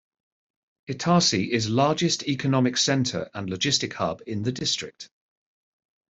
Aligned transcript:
Itarsi 0.89 1.47
is 1.49 1.69
largest 1.69 2.27
economic 2.27 2.75
center 2.75 3.29
and 3.35 3.47
logistic 3.47 3.93
hub 3.93 4.23
in 4.25 4.41
the 4.41 4.51
district. 4.51 5.11